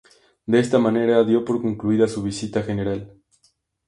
De 0.47 0.57
esta 0.65 0.79
manera 0.79 1.23
dio 1.23 1.45
por 1.45 1.61
concluida 1.61 2.07
su 2.07 2.23
visita 2.23 2.63
general. 2.63 3.15